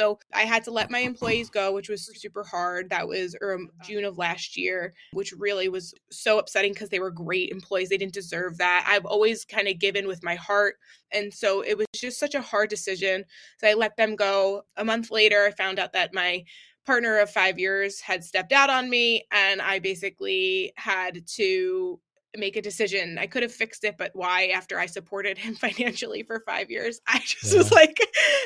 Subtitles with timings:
[0.00, 2.88] So I had to let my employees go, which was super hard.
[2.88, 7.10] That was um, June of last year, which really was so upsetting because they were
[7.10, 7.90] great employees.
[7.90, 8.86] They didn't deserve that.
[8.88, 10.76] I've always kind of given with my heart.
[11.12, 13.26] And so it was just such a hard decision.
[13.58, 14.62] So I let them go.
[14.78, 16.44] A month later, I found out that my
[16.86, 22.00] partner of five years had stepped out on me and I basically had to
[22.36, 23.18] make a decision.
[23.18, 27.00] I could have fixed it, but why after I supported him financially for five years?
[27.06, 27.58] I just yeah.
[27.58, 27.98] was like,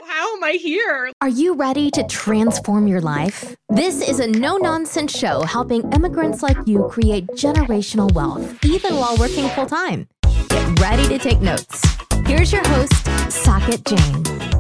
[0.07, 1.13] how am I here?
[1.21, 3.57] Are you ready to transform your life?
[3.69, 9.17] This is a no nonsense show helping immigrants like you create generational wealth, even while
[9.17, 10.07] working full time.
[10.49, 11.83] Get ready to take notes.
[12.27, 12.93] Here's your host,
[13.29, 14.54] Saket Jain.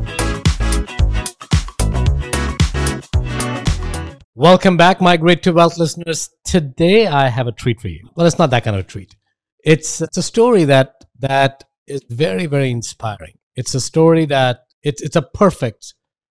[4.37, 6.29] Welcome back, Migrate to Wealth listeners.
[6.45, 8.09] Today I have a treat for you.
[8.17, 9.15] Well, it's not that kind of a treat.
[9.65, 13.39] It's, it's a story that that is very, very inspiring.
[13.55, 15.95] It's a story that it's it's a perfect,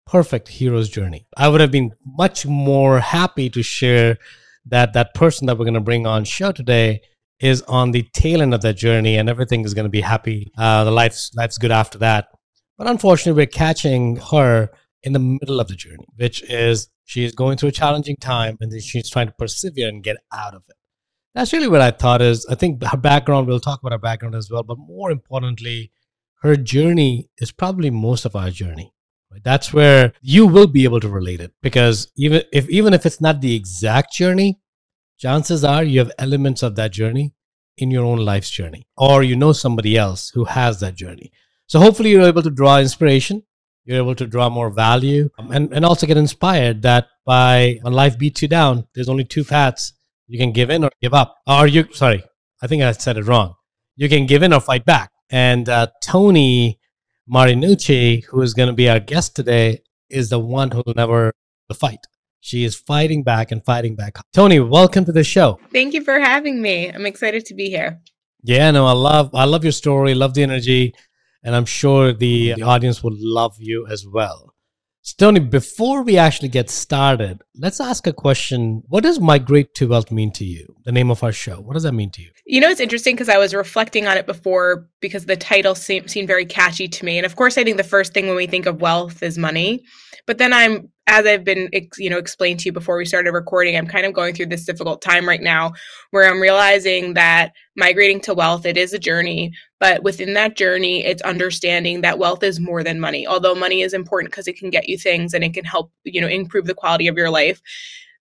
[0.05, 1.25] perfect hero's journey.
[1.37, 4.17] I would have been much more happy to share
[4.65, 6.99] that that person that we're going to bring on show today
[7.39, 10.51] is on the tail end of that journey and everything is going to be happy.
[10.57, 12.27] Uh, the life's life's good after that.
[12.77, 14.69] But unfortunately, we're catching her
[15.05, 18.57] in the middle of the journey, which is she is going through a challenging time
[18.59, 20.75] and then she's trying to persevere and get out of it.
[21.35, 24.35] That's really what I thought is I think her background, we'll talk about her background
[24.35, 25.91] as well, but more importantly,
[26.41, 28.91] her journey is probably most of our journey.
[29.43, 33.19] That's where you will be able to relate it because even if even if it's
[33.19, 34.59] not the exact journey,
[35.17, 37.33] chances are you have elements of that journey
[37.77, 41.31] in your own life's journey or you know somebody else who has that journey.
[41.67, 43.43] So hopefully you're able to draw inspiration
[43.85, 47.93] you're able to draw more value um, and, and also get inspired that by when
[47.93, 49.93] life beats you down, there's only two paths.
[50.27, 51.35] You can give in or give up.
[51.47, 52.23] Or you, sorry,
[52.61, 53.53] I think I said it wrong.
[53.95, 55.11] You can give in or fight back.
[55.29, 56.79] And uh, Toni
[57.31, 61.31] Marinucci, who is going to be our guest today, is the one who will never
[61.73, 61.99] fight.
[62.41, 64.17] She is fighting back and fighting back.
[64.33, 65.59] Toni, welcome to the show.
[65.71, 66.89] Thank you for having me.
[66.89, 68.01] I'm excited to be here.
[68.43, 70.93] Yeah, no, I love I love your story, love the energy
[71.45, 74.51] and I'm sure the, audience will love you as well.
[75.19, 78.81] Toni, before we actually get started, let's ask a question.
[78.87, 80.75] What does migrate to wealth mean to you?
[80.83, 81.61] The name of our show.
[81.61, 82.31] What does that mean to you?
[82.47, 86.09] You know, it's interesting because I was reflecting on it before because the title seemed,
[86.09, 87.17] seemed very catchy to me.
[87.17, 89.83] And of course, I think the first thing when we think of wealth is money.
[90.25, 93.77] But then I'm, as I've been, you know, explained to you before we started recording,
[93.77, 95.73] I'm kind of going through this difficult time right now
[96.11, 99.53] where I'm realizing that migrating to wealth, it is a journey.
[99.79, 103.27] But within that journey, it's understanding that wealth is more than money.
[103.27, 106.21] Although money is important because it can get you things and it can help, you
[106.21, 107.61] know, improve the quality of your life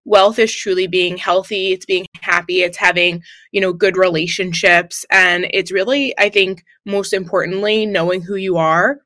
[0.05, 5.47] wealth is truly being healthy it's being happy it's having you know good relationships and
[5.51, 8.99] it's really i think most importantly knowing who you are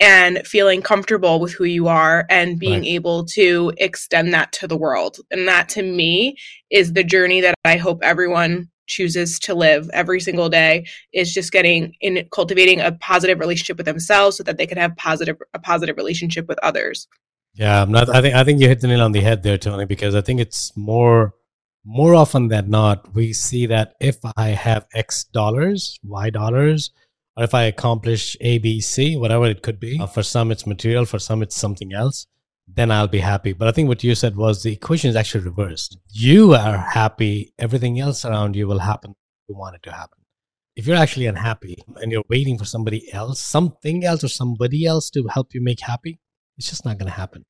[0.00, 2.88] and feeling comfortable with who you are and being right.
[2.88, 5.18] able to extend that to the world.
[5.30, 6.36] And that to me
[6.70, 11.52] is the journey that I hope everyone chooses to live every single day is just
[11.52, 15.58] getting in cultivating a positive relationship with themselves so that they can have positive a
[15.58, 17.08] positive relationship with others.
[17.54, 19.86] Yeah, not, I think I think you hit the nail on the head there, Toni,
[19.86, 21.34] because I think it's more
[21.84, 26.90] more often than not we see that if I have X dollars, Y dollars,
[27.36, 29.98] or if I accomplish A, B, C, whatever it could be.
[30.00, 31.04] Uh, for some, it's material.
[31.04, 32.26] For some, it's something else.
[32.66, 33.52] Then I'll be happy.
[33.52, 35.98] But I think what you said was the equation is actually reversed.
[36.10, 37.52] You are happy.
[37.58, 39.14] Everything else around you will happen.
[39.48, 40.18] You want it to happen.
[40.74, 45.08] If you're actually unhappy and you're waiting for somebody else, something else, or somebody else
[45.10, 46.18] to help you make happy,
[46.58, 47.44] it's just not going to happen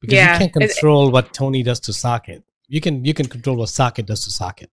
[0.00, 0.34] because yeah.
[0.34, 2.42] you can't control what Toni does to Saket.
[2.66, 4.68] You can you can control what Saket does to Saket.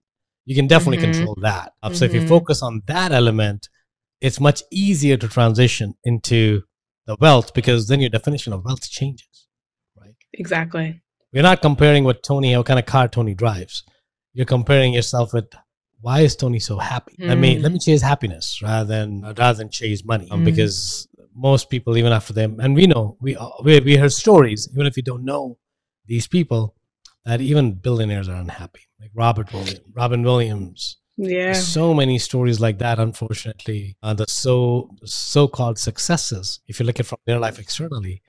[0.45, 1.13] You can definitely mm-hmm.
[1.13, 1.73] control that.
[1.83, 1.95] Mm-hmm.
[1.95, 2.29] So if you mm-hmm.
[2.29, 3.69] focus on that element,
[4.21, 6.61] it's much easier to transition into
[7.05, 9.47] the wealth because then your definition of wealth changes,
[9.99, 10.15] right?
[10.33, 11.01] Exactly.
[11.33, 13.83] We're not comparing what Toni, what kind of car Toni drives.
[14.33, 15.45] You're comparing yourself with
[16.01, 17.15] why is Toni so happy?
[17.19, 17.27] Mm.
[17.27, 20.45] Let me let me chase happiness rather than rather than chase money mm.
[20.45, 24.85] because most people, even after them, and we know we we we heard stories, even
[24.85, 25.57] if you don't know
[26.05, 26.75] these people,
[27.25, 28.81] that even billionaires are unhappy.
[28.99, 31.53] Like Robert Williams, Robin Williams, yeah.
[31.53, 37.05] So many stories like that unfortunately uh, the so so-called successes if you look at
[37.05, 38.21] from their life externally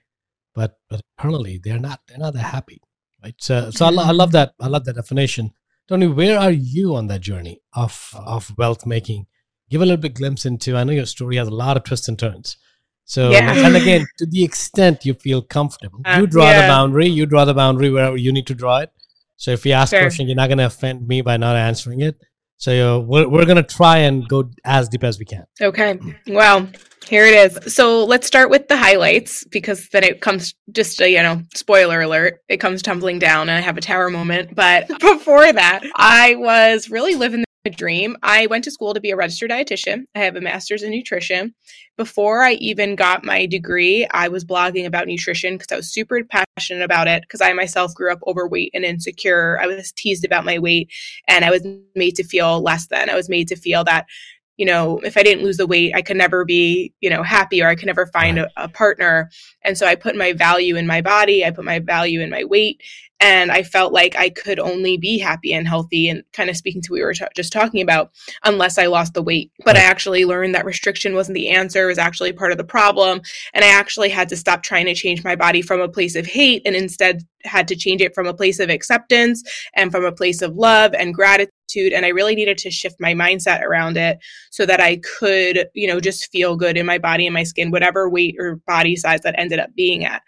[0.55, 2.81] but but internally they're not they're not that happy
[3.23, 3.35] right?
[3.39, 5.53] So so I, lo- I love that i love that definition.
[5.89, 9.27] Toni where are you on that journey of of wealth making?
[9.69, 12.09] Give a little bit glimpse into i know your story has a lot of twists
[12.09, 12.57] and turns.
[13.05, 13.67] So yeah.
[13.67, 16.63] and again to the extent you feel comfortable uh, you draw yeah.
[16.63, 18.91] the boundary you draw the boundary wherever you need to draw it.
[19.37, 20.01] So if you ask sure.
[20.01, 22.17] a question you're not going to offend me by not answering it
[22.57, 25.45] so uh, we're, we're going to try and go as deep as we can.
[25.61, 25.99] Okay.
[26.27, 26.69] Well,
[27.07, 27.73] Here it is.
[27.73, 32.01] So let's start with the highlights because then it comes just a, you know, spoiler
[32.01, 34.57] alert, it comes tumbling down and I have a tower moment.
[34.57, 38.17] But before that, I was really living the dream.
[38.23, 40.05] I went to school to be a registered dietitian.
[40.15, 41.53] I have a master's in nutrition.
[41.97, 46.23] Before I even got my degree, I was blogging about nutrition because I was super
[46.25, 49.59] passionate about it because I myself grew up overweight and insecure.
[49.61, 50.91] I was teased about my weight
[51.27, 51.67] and I was
[51.97, 53.11] made to feel less than.
[53.11, 54.07] I was made to feel that
[54.57, 57.63] you know, if I didn't lose the weight, I could never be, you know, happy
[57.63, 59.31] or I could never find a, a, partner.
[59.63, 62.45] And so I put my value in my body, I put my value in my
[62.45, 62.83] weight,
[63.21, 66.83] and I felt like I could only be happy and healthy and kind of speaking
[66.83, 68.11] to what we were t- just talking about
[68.45, 69.53] unless I lost the weight.
[69.65, 72.65] But I actually learned that restriction wasn't the answer, it was actually part of the
[72.65, 73.21] problem.
[73.55, 76.27] And I actually had to stop trying to change my body from a place of
[76.27, 79.43] hate and instead had to change it from a place of acceptance
[79.75, 81.53] and from a place of love and gratitude
[81.93, 84.19] and i really needed to shift my mindset around it
[84.51, 87.71] so that i could you know just feel good in my body and my skin
[87.71, 90.23] whatever weight or body size that ended up being at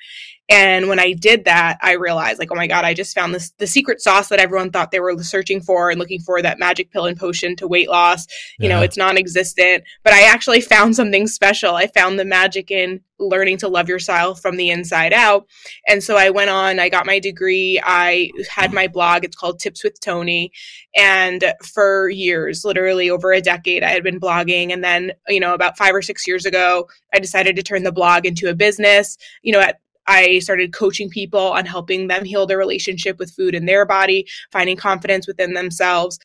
[0.48, 3.50] and when I did that, I realized like, oh my God, I just found this
[3.58, 6.90] the secret sauce that everyone thought they were searching for and looking for that magic
[6.90, 8.26] pill and potion to weight loss.
[8.58, 8.76] You yeah.
[8.76, 9.84] know, it's non-existent.
[10.04, 11.74] But I actually found something special.
[11.74, 15.46] I found the magic in learning to love yourself from the inside out.
[15.86, 19.58] And so I went on, I got my degree, I had my blog, it's called
[19.58, 20.52] Tips with Toni.
[20.96, 24.72] And for years, literally over a decade, I had been blogging.
[24.72, 27.92] And then, you know, about five or six years ago, I decided to turn the
[27.92, 29.18] blog into a business.
[29.42, 33.54] You know, at I started coaching people on helping them heal their relationship with food
[33.54, 36.18] in their body, finding confidence within themselves.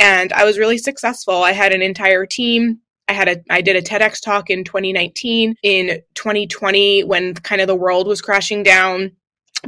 [0.00, 1.42] And I was really successful.
[1.42, 2.80] I had an entire team.
[3.08, 5.54] I had a I did a TEDx talk in 2019.
[5.62, 9.12] In 2020 when kind of the world was crashing down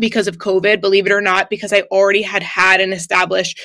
[0.00, 3.60] because of COVID, believe it or not, because I already had had an established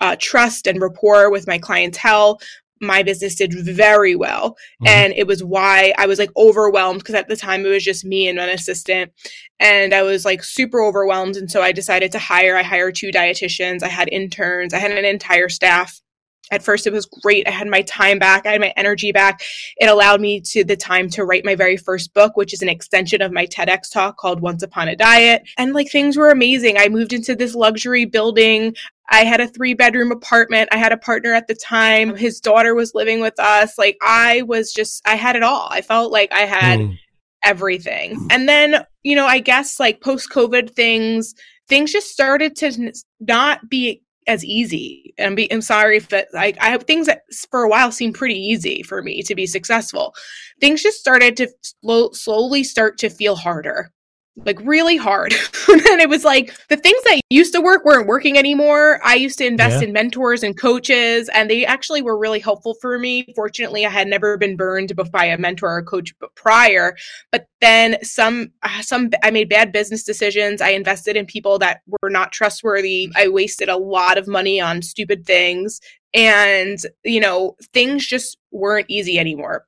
[0.00, 2.40] uh, trust and rapport with my clientele
[2.82, 4.50] my business did very well.
[4.50, 4.88] Mm-hmm.
[4.88, 8.04] And it was why I was like overwhelmed because at the time it was just
[8.04, 9.12] me and an assistant.
[9.60, 11.36] And I was like super overwhelmed.
[11.36, 14.90] And so I decided to hire, I hired two dietitians, I had interns, I had
[14.90, 16.01] an entire staff.
[16.50, 17.46] At first, it was great.
[17.46, 18.46] I had my time back.
[18.46, 19.42] I had my energy back.
[19.78, 22.68] It allowed me to the time to write my very first book, which is an
[22.68, 25.48] extension of my TEDx talk called Once Upon a Diet.
[25.56, 26.76] And like things were amazing.
[26.76, 28.74] I moved into this luxury building.
[29.08, 30.68] I had a three bedroom apartment.
[30.72, 32.16] I had a partner at the time.
[32.16, 33.78] His daughter was living with us.
[33.78, 35.68] Like I was just, I had it all.
[35.70, 36.98] I felt like I had mm.
[37.44, 38.26] everything.
[38.30, 41.34] And then, you know, I guess like post COVID things,
[41.68, 45.14] things just started to not be as easy.
[45.18, 48.14] And be, I'm sorry if that, I, I have things that for a while seemed
[48.14, 50.14] pretty easy for me to be successful.
[50.60, 53.92] Things just started to slow, slowly start to feel harder
[54.36, 55.32] like really hard.
[55.68, 59.00] and it was like the things that used to work weren't working anymore.
[59.04, 59.88] I used to invest yeah.
[59.88, 63.26] in mentors and coaches, and they actually were really helpful for me.
[63.34, 66.96] Fortunately, I had never been burned by a mentor or coach prior.
[67.30, 70.60] But then some, uh, some I made bad business decisions.
[70.60, 73.10] I invested in people that were not trustworthy.
[73.14, 75.80] I wasted a lot of money on stupid things,
[76.14, 79.66] and you know things just weren't easy anymore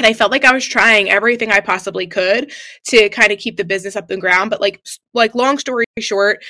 [0.00, 2.54] and I felt like I was trying everything I possibly could
[2.86, 4.48] to kind of keep the business up the ground.
[4.48, 4.82] But like,
[5.12, 6.42] like long story short,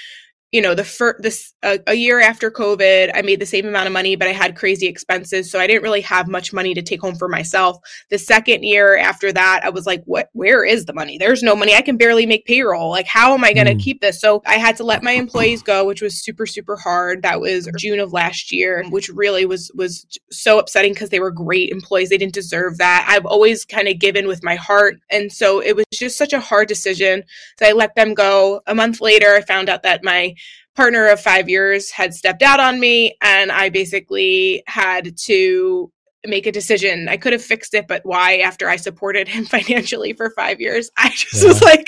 [0.52, 3.86] you know the first this uh, a year after covid i made the same amount
[3.86, 6.82] of money but i had crazy expenses so i didn't really have much money to
[6.82, 7.78] take home for myself.
[8.10, 11.18] The second year after that i was like what where is the money?
[11.18, 11.74] There's no money.
[11.74, 12.90] I can barely make payroll.
[12.90, 13.82] Like how am i going to mm.
[13.82, 14.20] keep this?
[14.20, 17.22] So i had to let my employees go which was super super hard.
[17.22, 21.30] That was june of last year which really was was so upsetting because they were
[21.30, 22.08] great employees.
[22.08, 23.06] They didn't deserve that.
[23.08, 26.40] I've always kind of given with my heart and so it was just such a
[26.40, 27.22] hard decision
[27.58, 28.60] so i let them go.
[28.66, 30.34] A month later i found out that my
[30.80, 35.92] partner of five years had stepped out on me and I basically had to
[36.24, 37.06] make a decision.
[37.06, 40.90] I could have fixed it, but why after I supported him financially for five years?
[40.96, 41.48] I just yeah.
[41.48, 41.86] was like,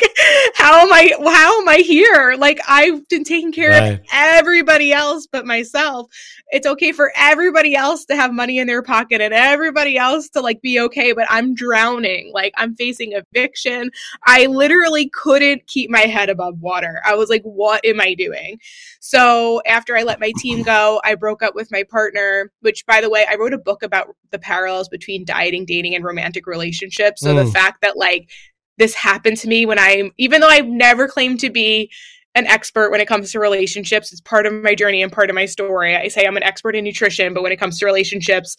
[0.55, 2.35] how am I how am I here?
[2.39, 3.93] Like I've been taking care right.
[3.95, 6.11] of everybody else but myself.
[6.51, 10.41] It's okay for everybody else to have money in their pocket and everybody else to
[10.41, 12.31] like be okay, but I'm drowning.
[12.33, 13.91] Like I'm facing eviction.
[14.27, 17.01] I literally couldn't keep my head above water.
[17.05, 18.59] I was like, what am I doing?
[19.01, 23.01] So after I let my team go, I broke up with my partner, which by
[23.01, 27.21] the way, I wrote a book about the parallels between dieting, dating, and romantic relationships.
[27.21, 27.45] So mm.
[27.45, 28.31] the fact that like
[28.83, 31.89] this happened to me when I'm, even though I've never claimed to be
[32.35, 35.37] an expert when it comes to relationships, it's part of my journey and part of
[35.37, 35.95] my story.
[35.95, 38.57] I say I'm an expert in nutrition, but when it comes to relationships,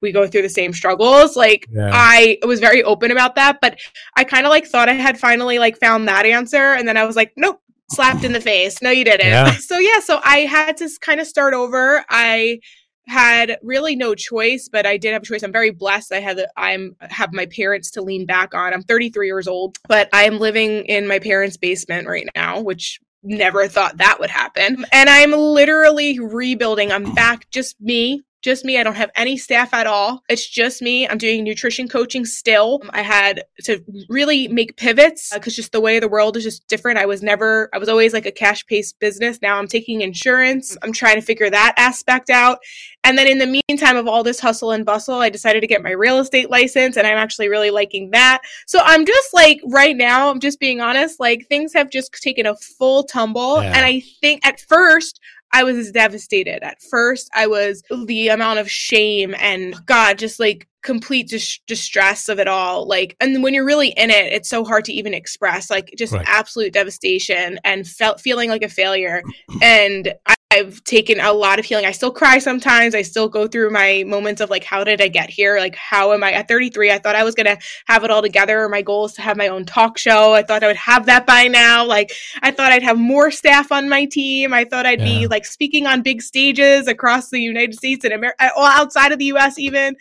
[0.00, 1.34] we go through the same struggles.
[1.34, 1.90] Like yeah.
[1.92, 3.80] I was very open about that, but
[4.16, 6.74] I kind of like thought I had finally like found that answer.
[6.74, 8.80] And then I was like, nope, slapped in the face.
[8.80, 9.26] No, you didn't.
[9.26, 9.56] Yeah.
[9.60, 12.04] So yeah, so I had to kind of start over.
[12.08, 12.60] I
[13.06, 15.42] had really no choice, but I did have a choice.
[15.42, 16.12] I'm very blessed.
[16.12, 18.72] I had I'm have my parents to lean back on.
[18.72, 23.00] I'm 33 years old, but I am living in my parents' basement right now, which
[23.22, 24.84] never thought that would happen.
[24.92, 26.92] And I'm literally rebuilding.
[26.92, 28.78] I'm back just me, just me.
[28.78, 30.22] I don't have any staff at all.
[30.28, 31.08] It's just me.
[31.08, 32.82] I'm doing nutrition coaching still.
[32.90, 36.68] I had to really make pivots because uh, just the way the world is just
[36.68, 36.98] different.
[36.98, 39.40] I was never, I was always like a cash paced business.
[39.40, 40.76] Now I'm taking insurance.
[40.82, 42.58] I'm trying to figure that aspect out.
[43.04, 45.82] And then in the meantime of all this hustle and bustle, I decided to get
[45.82, 48.40] my real estate license and I'm actually really liking that.
[48.66, 52.46] So I'm just like right now, I'm just being honest, like things have just taken
[52.46, 53.62] a full tumble.
[53.62, 53.72] Yeah.
[53.76, 55.20] And I think at first
[55.54, 56.64] I was devastated.
[56.64, 62.28] At first, I was the amount of shame and God, just like complete dis- distress
[62.28, 62.88] of it all.
[62.88, 65.70] Like, and when you're really in it, it's so hard to even express.
[65.70, 66.26] Like, just right.
[66.28, 69.22] absolute devastation and felt feeling like a failure.
[69.62, 71.84] And I, I've taken a lot of healing.
[71.84, 72.94] I still cry sometimes.
[72.94, 75.58] I still go through my moments of like, how did I get here?
[75.58, 76.92] Like, how am I at 33?
[76.92, 78.68] I thought I was going to have it all together.
[78.68, 80.32] My goal is to have my own talk show.
[80.32, 81.84] I thought I would have that by now.
[81.84, 84.54] Like, I thought I'd have more staff on my team.
[84.54, 85.06] I thought I'd yeah.
[85.06, 89.10] be like speaking on big stages across the United States and America, or uh, outside
[89.10, 89.96] of the US even.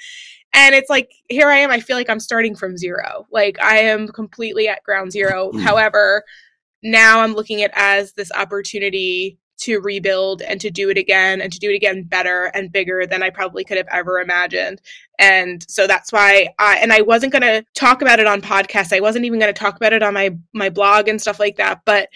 [0.54, 1.72] And it's like, here I am.
[1.72, 3.26] I feel like I'm starting from zero.
[3.32, 5.50] Like, I am completely at ground zero.
[5.50, 5.58] Hmm.
[5.58, 6.24] However,
[6.84, 11.52] now I'm looking at as this opportunity to rebuild and to do it again and
[11.52, 14.82] to do it again better and bigger than I probably could have ever imagined.
[15.20, 18.96] And so that's why I and I wasn't going to talk about it on podcasts.
[18.96, 21.58] I wasn't even going to talk about it on my my blog and stuff like
[21.58, 22.10] that, but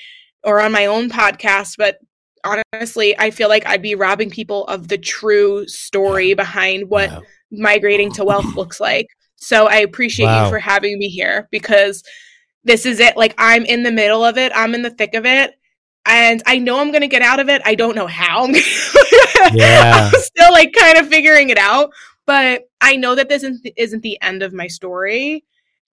[0.43, 1.99] or on my own podcast, but
[2.43, 7.23] honestly, I feel like I'd be robbing people of the true story behind what wow.
[7.51, 9.07] migrating to wealth looks like.
[9.35, 10.45] So I appreciate wow.
[10.45, 12.03] you for having me here because
[12.63, 13.15] this is it.
[13.15, 14.51] Like I'm in the middle of it.
[14.55, 15.55] I'm in the thick of it
[16.07, 17.61] and I know I'm going to get out of it.
[17.65, 18.45] I don't know how.
[18.45, 18.55] I'm,
[19.53, 20.09] yeah.
[20.13, 21.91] I'm still like kind of figuring it out,
[22.25, 25.43] but I know that this isn't, isn't the end of my story.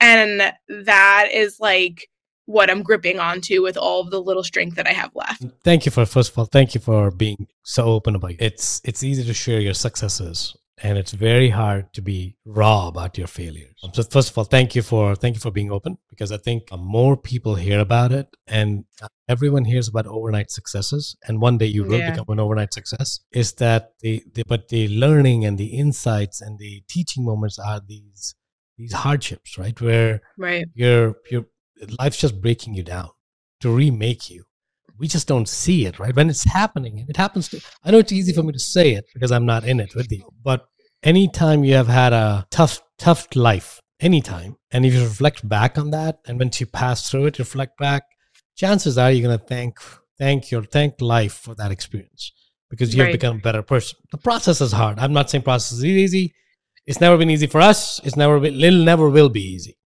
[0.00, 2.08] And that is like
[2.46, 5.44] what I'm gripping onto with all of the little strength that I have left.
[5.62, 8.36] Thank you for first of all, thank you for being so open about it.
[8.40, 13.16] It's it's easy to share your successes and it's very hard to be raw about
[13.16, 13.74] your failures.
[13.92, 16.64] So first of all, thank you for thank you for being open because I think
[16.72, 21.58] uh, more people hear about it and uh, everyone hears about overnight successes and one
[21.58, 22.10] day you will yeah.
[22.10, 26.58] become an overnight success is that the, the but the learning and the insights and
[26.58, 28.34] the teaching moments are these
[28.76, 29.80] these hardships, right?
[29.80, 30.66] Where right.
[30.74, 31.46] your your
[32.00, 33.10] life's just breaking you down
[33.60, 34.44] to remake you
[34.98, 36.14] we just don't see it, right?
[36.14, 39.06] When it's happening, it happens to, I know it's easy for me to say it
[39.12, 40.66] because I'm not in it with you, but
[41.02, 45.90] anytime you have had a tough, tough life, anytime, and if you reflect back on
[45.90, 48.04] that, and once you pass through it, reflect back,
[48.56, 49.78] chances are you're going to thank,
[50.18, 52.32] thank your, thank life for that experience
[52.70, 53.12] because you've right.
[53.12, 53.98] become a better person.
[54.10, 54.98] The process is hard.
[54.98, 56.34] I'm not saying process is easy.
[56.86, 58.00] It's never been easy for us.
[58.04, 59.76] It's never been, it'll never will be easy,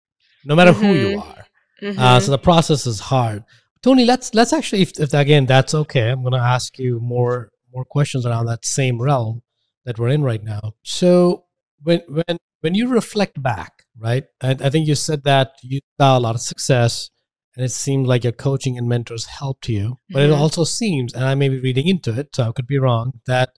[0.45, 0.83] no matter mm-hmm.
[0.83, 1.31] who you mm-hmm.
[1.31, 1.45] are.
[1.83, 1.99] Mm-hmm.
[1.99, 3.45] Uh, so the process is hard.
[3.83, 7.51] Toni, let's let's actually, if, if again that's okay, I'm going to ask you more
[7.73, 9.43] more questions around that same realm
[9.85, 10.75] that we're in right now.
[10.83, 11.45] So
[11.83, 14.25] when when when you reflect back, right?
[14.43, 17.11] I, I think you said that you saw a lot of success,
[17.57, 19.97] and it seemed like your coaching and mentors helped you.
[20.11, 20.33] But mm-hmm.
[20.33, 23.21] it also seems, and I may be reading into it, so I could be wrong,
[23.27, 23.51] that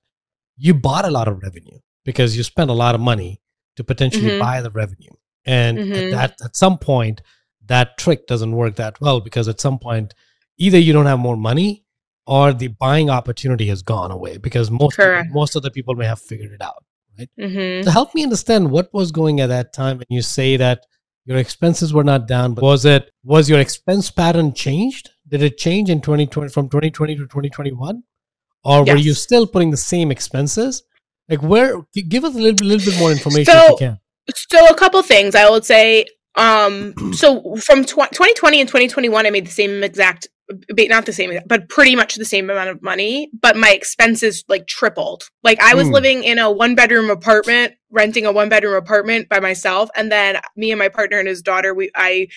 [0.57, 3.41] you bought a lot of revenue because you spent a lot of money
[3.77, 4.41] to potentially mm-hmm.
[4.41, 5.13] buy the revenue,
[5.47, 6.11] and mm-hmm.
[6.11, 7.23] that at some point
[7.71, 10.13] that trick doesn't work that well because at some point
[10.59, 11.85] either you don't have more money
[12.27, 16.05] or the buying opportunity has gone away because most of, most of the people may
[16.05, 16.85] have figured it out
[17.19, 17.31] right?
[17.39, 17.85] Mm-hmm.
[17.85, 20.85] so help me understand what was going at that time when you say that
[21.25, 25.11] your expenses were not down but was it was your expense pattern changed?
[25.29, 28.03] Did it change in 2020 from 2020 to 2021
[28.65, 28.95] or yes.
[28.95, 30.83] were you still putting the same expenses?
[31.29, 34.01] Like where give us a little, little bit more information so, if you can.
[34.35, 35.37] so a couple things.
[35.37, 36.07] I would say
[36.41, 40.27] um, so from tw- 2020 and 2021, I made the same exact,
[40.71, 44.67] not the same, but pretty much the same amount of money, but my expenses like
[44.67, 45.25] tripled.
[45.45, 45.93] Like I was mm.
[45.93, 49.91] living in a one bedroom apartment, renting a one bedroom apartment by myself.
[49.95, 52.29] And then me and my partner and his daughter, we, I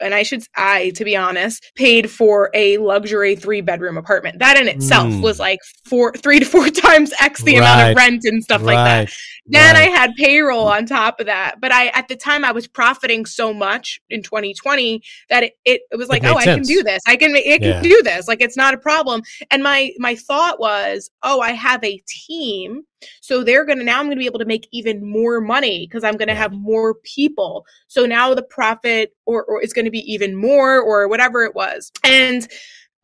[0.00, 4.38] and I should, I, to be honest, paid for a luxury three bedroom apartment.
[4.38, 5.22] That in itself mm.
[5.22, 7.58] was like four, three to four times X the right.
[7.58, 8.74] amount of rent and stuff right.
[8.74, 9.12] like that.
[9.50, 9.88] Then right.
[9.88, 11.60] I had payroll on top of that.
[11.60, 15.82] But I, at the time, I was profiting so much in 2020 that it, it,
[15.90, 17.02] it was like, it oh, I can do this.
[17.06, 17.82] I can, I can yeah.
[17.82, 18.28] do this.
[18.28, 19.22] Like it's not a problem.
[19.50, 22.84] And my, my thought was, oh, I have a team
[23.20, 25.86] so they're going to now I'm going to be able to make even more money
[25.86, 27.64] because I'm going to have more people.
[27.88, 31.54] So now the profit or, or is going to be even more or whatever it
[31.54, 31.90] was.
[32.04, 32.46] And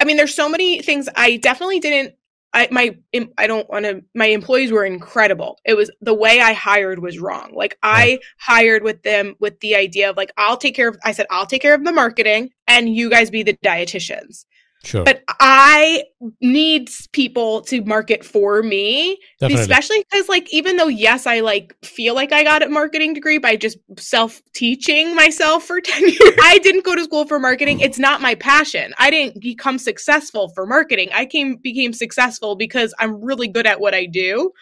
[0.01, 2.15] I mean, there's so many things I definitely didn't
[2.57, 2.97] I my
[3.37, 5.61] I don't want to my employees were incredible.
[5.67, 7.53] It was the way I hired was wrong.
[7.55, 11.13] Like I hired with them with the idea of like I'll take care of I
[11.13, 14.47] said I'll take care of the marketing and you guys be the dietitians.
[14.87, 15.03] Sure.
[15.03, 16.05] But I
[16.41, 19.63] need people to market for me, Definitely.
[19.63, 23.39] especially because, like, even though yes, I like feel like I got a marketing degree
[23.39, 26.35] by just self teaching myself for ten years.
[26.41, 27.81] I didn't go to school for marketing.
[27.81, 28.95] It's not my passion.
[28.99, 31.09] I didn't become successful for marketing.
[31.13, 34.53] I came became successful because I'm really good at what I do,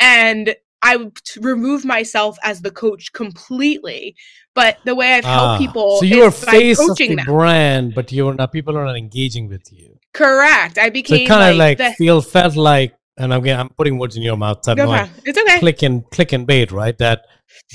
[0.00, 1.10] and I
[1.40, 4.16] remove myself as the coach completely.
[4.54, 7.24] But the way I've helped Ah, people, So you're face of the them.
[7.26, 8.52] brand, but you're not.
[8.52, 9.98] People are not engaging with you.
[10.12, 10.78] Correct.
[10.78, 13.98] I So became it kind of like, the, feel felt like, and again, I'm putting
[13.98, 14.58] words in your mouth.
[14.62, 15.10] So I no ahead.
[15.24, 15.58] It's okay.
[15.58, 16.96] click and click and bait, right?
[16.98, 17.26] That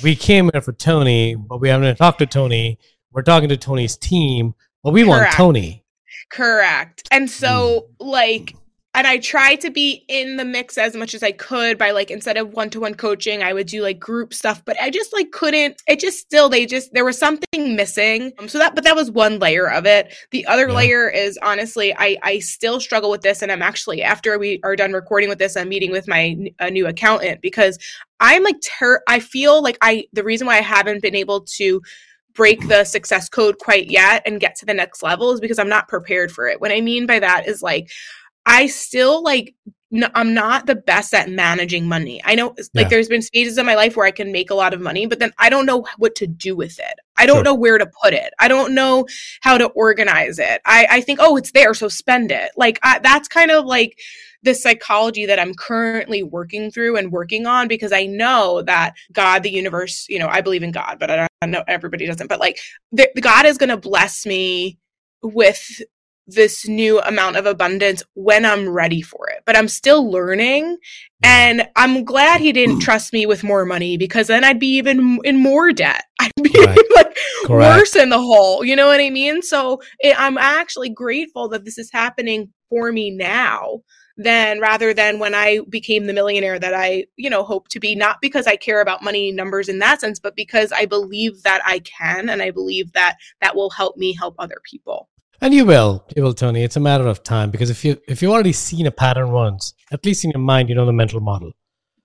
[0.04, 2.80] we came here for Toni, but we haven't talked to Toni.
[3.12, 5.84] We're talking to Toni's team, but we want Toni.
[6.32, 7.08] Correct.
[7.12, 8.08] And so, Mm.
[8.08, 8.56] like,
[8.96, 12.10] and I tried to be in the mix as much as I could by like
[12.10, 15.14] instead of one to one coaching, I would do like group stuff, but I just
[15.14, 15.82] like couldn't.
[15.88, 18.34] It just still they just there was something missing.
[18.40, 20.16] Um, so that but that was one layer of it.
[20.32, 20.74] The other Yeah.
[20.74, 24.76] layer is honestly, I I still struggle with this, and I'm actually after we are
[24.76, 26.36] done recording with this, I'm meeting with my
[26.72, 27.78] new accountant because
[28.20, 31.82] I'm like ter- I feel like I the reason why I haven't been able to
[32.34, 35.70] break the success code quite yet and get to the next level is because I'm
[35.70, 36.60] not prepared for it.
[36.60, 37.92] What I mean by that is like
[38.50, 39.56] I still like
[40.14, 42.22] I'm not the best at managing money.
[42.24, 42.88] I know like Yeah.
[42.90, 45.18] there's been phases in my life where I can make a lot of money, but
[45.18, 46.94] then I don't know what to do with it.
[47.18, 47.44] I don't Sure.
[47.46, 48.32] know where to put it.
[48.40, 49.08] I don't know
[49.42, 50.62] how to organize it.
[50.66, 52.52] I I think oh it's there so spend it.
[52.56, 53.98] Like I, that's kind of like
[54.44, 59.44] the psychology that I'm currently working through and working on because I know that God,
[59.44, 62.28] the universe, you know, I believe in God, but I, don't, I know everybody doesn't.
[62.28, 62.58] But like,
[62.94, 64.78] the, God is going to bless me
[65.22, 65.82] with
[66.32, 69.44] this new amount of abundance when I'm ready for it.
[69.46, 70.78] But I'm still learning.
[71.24, 72.82] And I'm glad he didn't hmm.
[72.82, 76.04] trust me with more money because then I'd be even in more debt.
[76.20, 76.80] I'd be Correct.
[76.96, 77.80] like Correct.
[77.80, 78.64] worse in the hole.
[78.64, 79.42] You know what I mean?
[79.42, 83.82] So it, I'm actually grateful that this is happening for me now
[84.20, 87.96] than rather than when I became the millionaire that I, you know, hope to be,
[87.96, 91.62] not because I care about money numbers in that sense, but because I believe that
[91.66, 95.08] I can and I believe that that will help me help other people.
[95.42, 96.64] And you will, you will, Toni.
[96.64, 99.74] It's a matter of time because if you if you've already seen a pattern once,
[99.92, 101.52] at least in your mind, you know the mental model.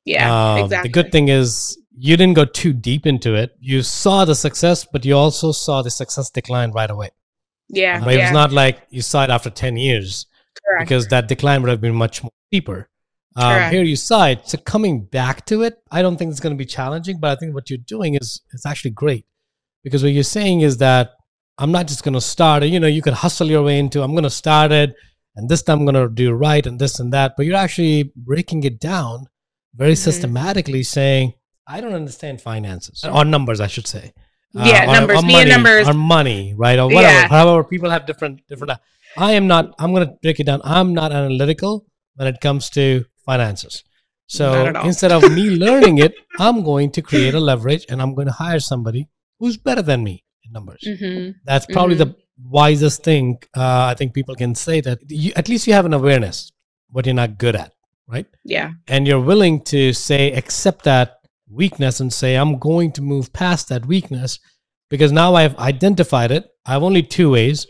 [0.05, 0.89] Yeah, Um, exactly.
[0.89, 3.57] The good thing is you didn't go too deep into it.
[3.61, 7.11] You saw the success, but you also saw the success decline right away.
[7.69, 10.27] yeah, But it was not like you saw it after ten years
[10.63, 10.89] correct.
[10.89, 12.89] because that decline would have been much more deeper.
[13.37, 14.47] Um, here you saw it.
[14.49, 17.41] So coming back to it, I don't think it's going to be challenging, but I
[17.41, 19.27] think what you're doing is it's actually great
[19.83, 21.14] because what you're saying is that
[21.59, 22.67] I'm not just going to start it.
[22.69, 24.95] You know, you could hustle your way into I'm going to start it,
[25.37, 27.35] and this time I'm going to do right and this and that.
[27.37, 29.27] But you're actually breaking it down
[29.75, 29.99] very Mhm.
[29.99, 31.35] systematically, saying
[31.67, 34.13] I don't understand finances or numbers, I should say.
[34.53, 35.19] Yeah, or- numbers.
[35.19, 35.89] or Me money, and numbers.
[35.89, 37.13] or money, right, or whatever.
[37.13, 37.29] Yeah.
[37.29, 38.79] However, people have different different.
[39.17, 39.75] I am not.
[39.79, 40.61] I'm going to break it down.
[40.65, 41.87] I'm not analytical
[42.17, 43.83] when it comes to finances.
[44.27, 48.27] So instead of me learning it, I'm going to create a leverage and I'm going
[48.27, 50.24] to hire somebody who's better than me
[50.55, 50.83] numbers.
[51.01, 52.15] hmm That's probably the
[52.59, 53.39] wisest thing.
[53.57, 56.51] Uh, I think people can say that you, at least you have an awareness
[56.95, 57.73] what you're not good at,
[58.07, 58.27] right?
[58.45, 61.09] Yeah, And you're willing to say, accept that
[61.51, 64.39] weakness and say, I'm going to move past that weakness
[64.91, 66.45] because now I've identified it.
[66.65, 67.67] I have only two ways.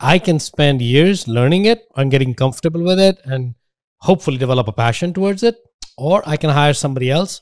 [0.00, 3.54] I can spend years learning it and getting comfortable with it and
[4.02, 5.56] hopefully develop a passion towards it,
[5.96, 7.40] or I can hire somebody else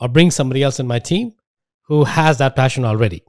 [0.00, 1.32] or bring somebody else in my team
[1.86, 3.22] who has that passion already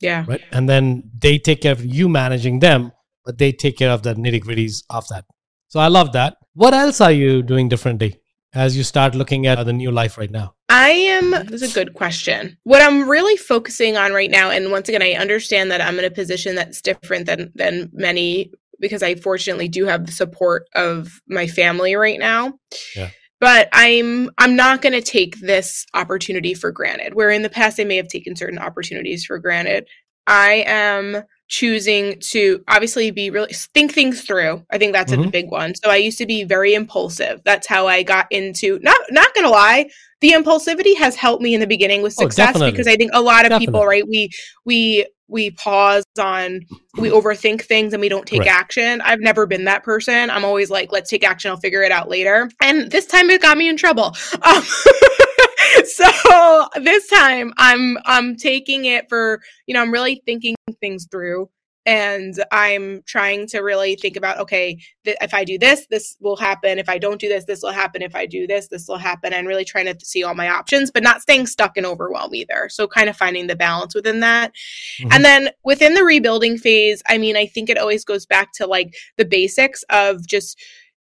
[0.00, 0.24] yeah.
[0.26, 0.40] right?
[0.52, 2.92] And then they take care of you managing them,
[3.24, 5.24] but they take care of the nitty gritties of that.
[5.68, 6.36] So I love that.
[6.54, 8.20] What else are you doing differently
[8.54, 10.54] as you start looking at the new life right now?
[10.68, 12.58] I am, this is a good question.
[12.64, 16.04] What I'm really focusing on right now, and once again, I understand that I'm in
[16.04, 21.20] a position that's different than than many because I fortunately do have the support of
[21.28, 22.54] my family right now.
[22.96, 23.10] Yeah.
[23.44, 27.12] But I'm I'm not going to take this opportunity for granted.
[27.12, 29.86] Where in the past I may have taken certain opportunities for granted.
[30.26, 34.64] I am choosing to obviously be really think things through.
[34.72, 35.30] I think that's a Mhm.
[35.30, 35.74] big one.
[35.74, 37.42] So I used to be very impulsive.
[37.44, 39.90] That's how I got into not not going to lie,
[40.22, 42.70] the impulsivity has helped me in the beginning with Oh, success definitely.
[42.70, 44.30] because I think a lot of people, right, we
[44.64, 45.04] we
[45.34, 46.60] we pause on
[46.96, 48.48] we overthink things and we don't take Right.
[48.48, 49.00] action.
[49.00, 50.30] I've never been that person.
[50.30, 52.48] I'm always like, let's take action, I'll figure it out later.
[52.62, 54.16] And this time it got me in trouble.
[54.44, 54.62] Um,
[55.86, 61.48] so this time I'm I'm taking it for, you know, I'm really thinking things through
[61.86, 66.36] and I'm trying to really think about okay, th- if I do this, this will
[66.36, 66.78] happen.
[66.78, 68.02] If I don't do this, this will happen.
[68.02, 69.32] If I do this, this will happen.
[69.32, 72.68] And really trying to see all my options, but not staying stuck in overwhelm either.
[72.70, 74.52] So kind of finding the balance within that.
[75.00, 75.12] Mm-hmm.
[75.12, 78.66] And then within the rebuilding phase, I mean, I think it always goes back to
[78.66, 80.58] like the basics of just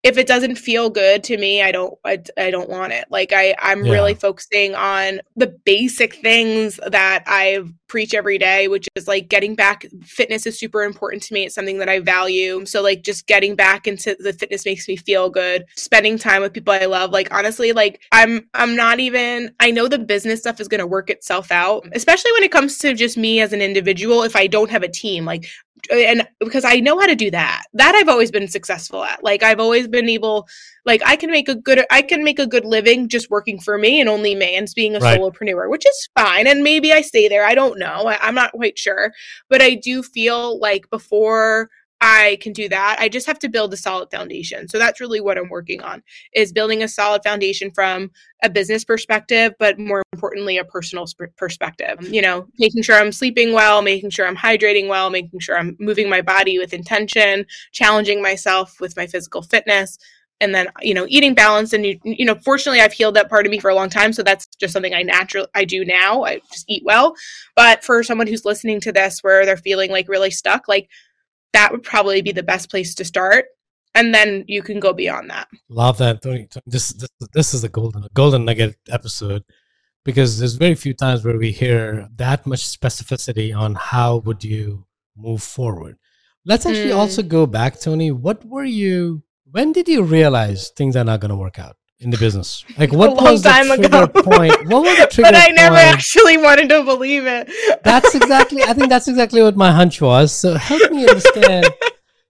[0.03, 3.05] if it doesn't feel good to me i don't i, I don't want it.
[3.09, 3.93] Like i i'm yeah.
[3.93, 9.55] really focusing on the basic things that i preach every day which is like getting
[9.55, 11.45] back fitness is super important to me.
[11.45, 12.65] It's something that i value.
[12.65, 15.65] So like just getting back into the fitness makes me feel good.
[15.75, 17.11] Spending time with people i love.
[17.11, 20.87] Like honestly like i'm i'm not even i know the business stuff is going to
[20.87, 24.47] work itself out especially when it comes to just me as an individual if i
[24.47, 25.25] don't have a team.
[25.25, 25.45] Like
[25.91, 27.63] and because I know how to do that.
[27.73, 29.23] That I've always been successful at.
[29.23, 30.47] Like I've always been able
[30.85, 33.77] like I can make a good I can make a good living just working for
[33.77, 35.19] me and only me and being a right.
[35.19, 36.47] solopreneur, which is fine.
[36.47, 37.45] And maybe I stay there.
[37.45, 38.07] I don't know.
[38.07, 39.13] I, I'm not quite sure.
[39.49, 41.69] But I do feel like before
[42.05, 42.97] I can do that.
[42.99, 44.67] I just have to build a solid foundation.
[44.67, 48.11] So that's really what I'm working on is building a solid foundation from
[48.43, 52.01] a business perspective, but more importantly, a personal sp- perspective.
[52.01, 55.77] You know, making sure I'm sleeping well, making sure I'm hydrating well, making sure I'm
[55.79, 59.97] moving my body with intention, challenging myself with my physical fitness,
[60.41, 63.45] and then you know eating balance and you, you know fortunately i've healed that part
[63.45, 66.23] of me for a long time so that's just something i naturally i do now
[66.23, 67.13] i just eat well
[67.55, 70.89] but for someone who's listening to this where they're feeling like really stuck like
[71.53, 73.45] that would probably be the best place to start.
[73.95, 75.47] And then you can go beyond that.
[75.69, 76.21] Love that.
[76.21, 76.47] Toni.
[76.65, 79.43] this this, this is a golden golden nugget episode
[80.03, 84.85] because there's very few times where we hear that much specificity on how would you
[85.15, 85.97] move forward.
[86.43, 86.97] Let's actually mm.
[86.97, 88.11] also go back toni.
[88.11, 92.09] What were you when did you realize things are not going to work out in
[92.09, 92.63] the business?
[92.77, 94.67] Like, what was the trigger point?
[94.67, 95.87] What was the trigger But I never point?
[95.87, 97.49] actually wanted to believe it.
[97.83, 98.63] that's exactly.
[98.63, 100.31] I think that's exactly what my hunch was.
[100.31, 101.69] So help me understand.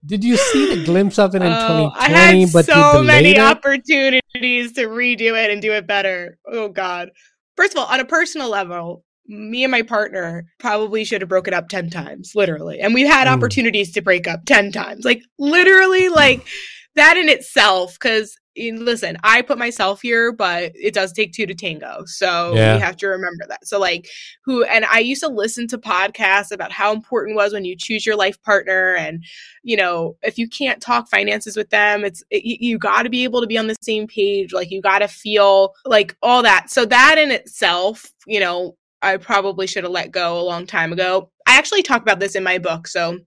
[0.06, 1.94] Did you see the glimpse of it in oh, 2020?
[1.96, 3.38] I had but so many it?
[3.38, 6.38] opportunities to redo it and do it better.
[6.46, 7.10] Oh God!
[7.56, 11.54] First of all, on a personal level, me and my partner probably should have broken
[11.54, 13.32] up 10 times literally and we've had mm.
[13.32, 16.46] opportunities to break up 10 times like literally like
[16.94, 21.54] that in itself because listen, I put myself here, but it does take two to
[21.54, 22.04] tango.
[22.06, 22.74] So yeah.
[22.74, 23.66] you have to remember that.
[23.66, 24.08] So like
[24.44, 28.06] who and I used to listen to podcasts about how important was when you choose
[28.06, 29.24] your life partner and
[29.62, 33.24] you know, if you can't talk finances with them, it's it, you got to be
[33.24, 36.70] able to be on the same page, like you got to feel like all that.
[36.70, 40.92] So that in itself, you know, I probably should have let go a long time
[40.92, 41.30] ago.
[41.46, 42.86] I actually talk about this in my book.
[42.86, 43.18] So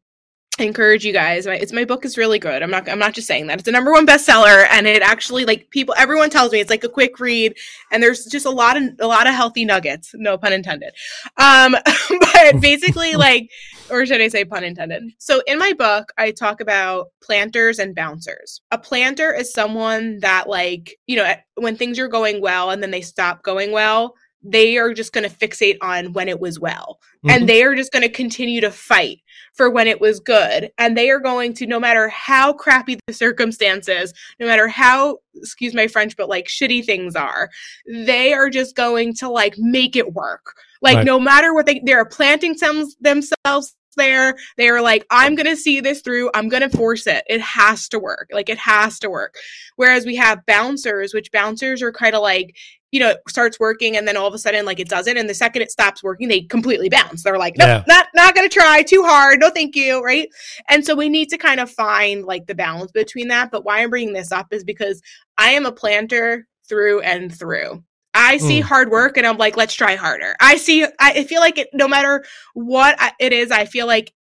[0.59, 1.45] Encourage you guys.
[1.45, 2.63] My, it's my book is really good.
[2.63, 3.59] I'm not I'm not just saying that.
[3.59, 6.83] It's a number one bestseller and it actually like people everyone tells me it's like
[6.83, 7.55] a quick read
[7.91, 10.93] and there's just a lot of a lot of healthy nuggets, no pun intended.
[11.37, 11.75] Um
[12.09, 13.51] but basically like
[13.91, 15.03] or should I say pun intended.
[15.19, 18.61] So in my book I talk about planters and bouncers.
[18.71, 22.89] A planter is someone that like, you know, when things are going well and then
[22.89, 26.99] they stop going well, they are just going to fixate on when it was well.
[27.17, 27.29] Mm-hmm.
[27.29, 29.19] And they are just going to continue to fight
[29.53, 30.71] for when it was good.
[30.77, 35.73] And they are going to, no matter how crappy the circumstances, no matter how, excuse
[35.73, 37.49] my French, but like shitty things are,
[37.87, 40.55] they are just going to like make it work.
[40.81, 41.05] Like right.
[41.05, 44.35] no matter what they, they're planting some, themselves there.
[44.55, 46.31] They are like, I'm going to see this through.
[46.33, 47.23] I'm going to force it.
[47.27, 48.29] It has to work.
[48.31, 49.35] Like it has to work.
[49.75, 52.55] Whereas we have bouncers, which bouncers are kind of like,
[52.91, 55.17] you know, it starts working and then all of a sudden like it doesn't.
[55.17, 57.23] And the second it stops working, they completely bounce.
[57.23, 57.83] They're like, nope, yeah.
[57.87, 59.39] not not gonna try too hard.
[59.41, 60.01] No, thank you.
[60.01, 60.29] Right.
[60.69, 63.51] And so we need to kind of find like the balance between that.
[63.51, 65.01] But why I'm bringing this up is because
[65.37, 67.83] I am a planter through and through.
[68.17, 68.63] I see mm.
[68.63, 70.35] hard work and I'm like, let's try harder.
[70.39, 72.25] I see, I feel like it, no matter
[72.55, 74.11] what it is, I feel like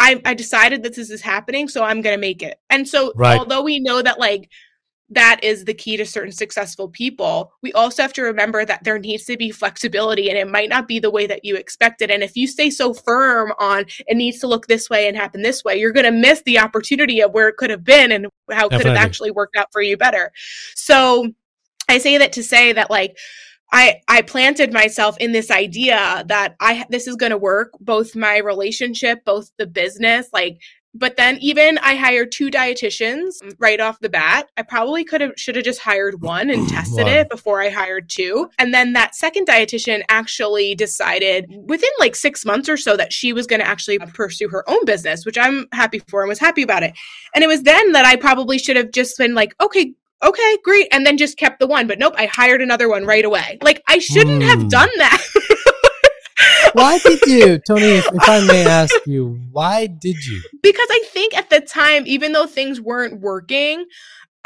[0.00, 2.58] I, I decided that this is happening, so I'm going to make it.
[2.68, 3.38] And so, right.
[3.38, 4.50] although we know that like
[5.10, 7.52] that is the key to certain successful people.
[7.62, 10.88] We also have to remember that there needs to be flexibility and it might not
[10.88, 12.10] be the way that you expected.
[12.10, 15.42] And if you stay so firm on it needs to look this way and happen
[15.42, 18.26] this way, you're going to miss the opportunity of where it could have been and
[18.50, 20.32] how it could have actually worked out for you better.
[20.74, 21.28] So
[21.88, 23.16] I say that to say that like
[23.72, 28.14] I I planted myself in this idea that I this is going to work both
[28.14, 30.58] my relationship both the business like
[30.96, 34.48] but then even I hired two dietitians right off the bat.
[34.56, 38.08] I probably could have should have just hired one and tested it before I hired
[38.08, 38.48] two.
[38.58, 43.32] And then that second dietitian actually decided within like 6 months or so that she
[43.32, 46.62] was going to actually pursue her own business, which I'm happy for and was happy
[46.62, 46.94] about it.
[47.34, 49.94] And it was then that I probably should have just been like, okay,
[50.24, 50.88] okay, great.
[50.92, 51.86] And then just kept the one.
[51.86, 53.58] But nope, I hired another one right away.
[53.62, 54.46] Like I shouldn't mm.
[54.46, 54.68] have hmm.
[54.68, 55.22] done that.
[56.72, 57.82] why did you, Toni?
[57.82, 60.42] If, if I may ask you, why did you?
[60.62, 63.86] Because I think at the time, even though things weren't working,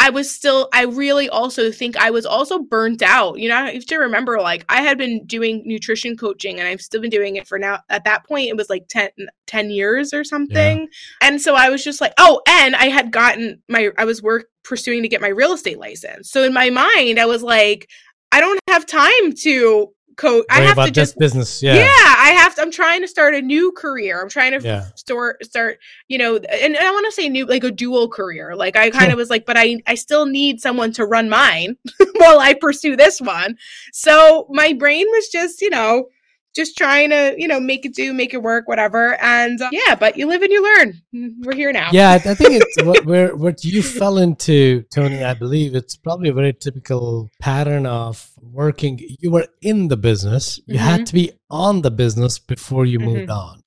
[0.00, 3.38] I was still, I really also think I was also burnt out.
[3.38, 6.80] You know, you have to remember, like, I had been doing nutrition coaching and I've
[6.80, 7.80] still been doing it for now.
[7.88, 9.10] At that point, it was like 10,
[9.46, 10.80] 10 years or something.
[10.80, 11.28] Yeah.
[11.28, 14.46] And so I was just like, oh, and I had gotten my, I was work
[14.62, 16.30] pursuing to get my real estate license.
[16.30, 17.88] So in my mind, I was like,
[18.30, 20.44] I don't have time to coach.
[20.50, 21.62] I have to just business.
[21.62, 21.76] Yeah.
[21.76, 21.86] Yeah.
[21.86, 24.20] I have to, I'm trying to start a new career.
[24.20, 24.86] I'm trying to yeah.
[24.96, 25.78] start, start,
[26.08, 28.54] you know, and, and I want to say new, like a dual career.
[28.54, 31.76] Like I kind of was like, but I, I still need someone to run mine
[32.16, 33.56] while I pursue this one.
[33.92, 36.08] So my brain was just, you know,
[36.54, 39.20] just trying to you know make it do make it work whatever.
[39.22, 41.02] And uh, yeah but you live and you learn.
[41.14, 41.90] Mm, we're here now.
[41.92, 46.28] Yeah i think it's what where what you fell into toni i believe it's probably
[46.28, 49.00] a very typical pattern of working.
[49.20, 50.58] You were in the business.
[50.66, 50.84] You mm-hmm.
[50.84, 53.08] had to be on the business before you mm-hmm.
[53.08, 53.62] moved on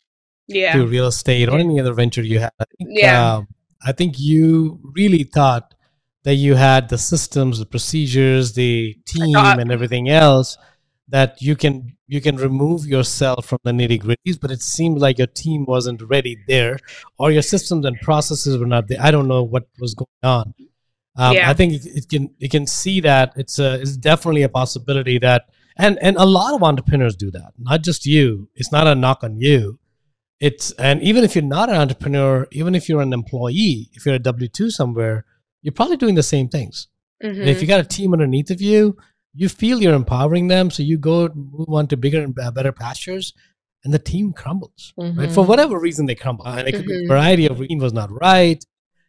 [0.48, 0.74] yeah.
[0.74, 2.52] to real estate or any other venture you had.
[2.60, 3.36] I think, yeah.
[3.36, 3.48] um,
[3.84, 5.74] i think you really thought
[6.24, 10.58] that you had the systems the procedures the team and everything else
[11.12, 15.18] that you can you can remove yourself from the nitty gritties, but it seemed like
[15.18, 16.80] your team wasn't ready there,
[17.20, 18.98] or your systems and processes were not there.
[19.00, 20.54] I don't know what was going on.
[21.18, 21.50] Um, yeah.
[21.50, 25.20] I think it, it, can you can see that it's a it's definitely a possibility
[25.20, 27.52] that and and a lot of entrepreneurs do that.
[27.60, 28.50] Not just you.
[28.56, 29.80] It's not a knock on you.
[30.40, 34.16] It's and even if you're not an entrepreneur, even if you're an employee, if you're
[34.16, 35.26] a W two somewhere,
[35.62, 36.88] you're probably doing the same things.
[37.24, 37.42] Mm-hmm.
[37.42, 38.98] if you got a team underneath of you,
[39.34, 43.34] you feel you're empowering them so you go move on to bigger and better pastures
[43.84, 45.20] and the team crumbles mm-hmm.
[45.20, 45.50] right for mm-hmm.
[45.50, 46.88] whatever reason they crumble and it could mm-hmm.
[46.90, 47.14] be a mm-hmm.
[47.14, 48.64] variety of reasons was not right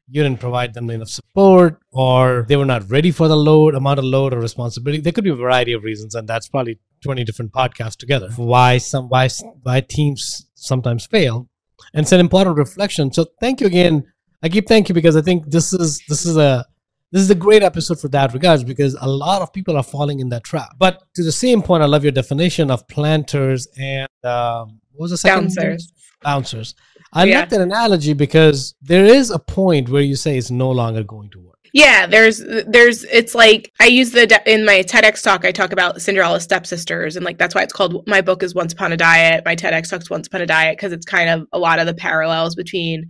[0.09, 3.99] you didn't provide them enough support or they were not ready for the load amount
[3.99, 7.25] of load or responsibility there could be a variety of reasons and that's probably 20
[7.25, 9.29] different podcasts together why some why
[9.63, 11.49] why teams sometimes fail
[11.95, 14.05] and it's an important reflection so thank you again
[14.43, 16.65] i keep thank you because i think this is this is a
[17.12, 20.20] this is a great episode for that regards because a lot of people are falling
[20.20, 20.70] in that trap.
[20.79, 25.11] But to the same point, I love your definition of planters and um, what was
[25.11, 25.55] the second?
[25.55, 25.92] Bouncers.
[26.22, 26.75] Bouncers.
[27.12, 27.40] I yeah.
[27.40, 31.29] like that analogy because there is a point where you say it's no longer going
[31.31, 31.53] to work.
[31.75, 35.72] Yeah, there's there's it's like I use the de- in my TEDx talk I talk
[35.72, 38.96] about Cinderella stepsisters and like that's why it's called my book is Once Upon a
[38.96, 39.42] Diet.
[39.46, 41.94] My TEDx talks Once Upon a Diet because it's kind of a lot of the
[41.94, 43.09] parallels between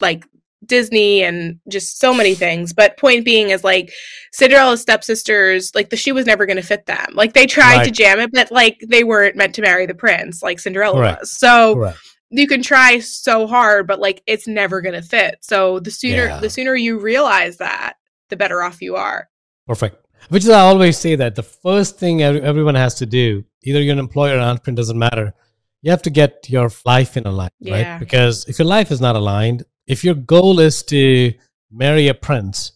[0.00, 0.24] like
[0.64, 2.72] Disney and just so many things.
[2.72, 3.92] But point being is like
[4.32, 7.06] Cinderella's stepsisters, like the shoe was never going to fit them.
[7.12, 7.84] Like they tried right.
[7.84, 11.20] to jam it, but like they weren't meant to marry the prince like Cinderella Correct.
[11.20, 11.32] was.
[11.32, 11.98] So Correct.
[12.30, 15.38] you can try so hard, but like it's never going to fit.
[15.42, 16.40] So the sooner yeah.
[16.40, 17.94] the sooner you realize that,
[18.30, 19.28] the better off you are.
[19.66, 20.06] Perfect.
[20.28, 23.92] Which is I always say that the first thing everyone has to do, either you're
[23.92, 25.34] an employer or an entrepreneur, doesn't matter.
[25.82, 27.92] You have to get your life in alignment, yeah.
[27.92, 28.00] right?
[28.00, 31.32] Because if your life is not aligned, if your goal is to
[31.70, 32.72] marry a prince